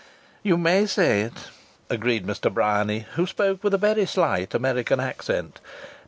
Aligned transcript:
"You 0.41 0.57
may 0.57 0.87
say 0.87 1.21
it!" 1.21 1.47
agreed 1.87 2.25
Mr. 2.25 2.51
Bryany, 2.51 3.05
who 3.13 3.27
spoke 3.27 3.63
with 3.63 3.75
a 3.75 3.77
very 3.77 4.07
slight 4.07 4.55
American 4.55 4.99
accent. 4.99 5.59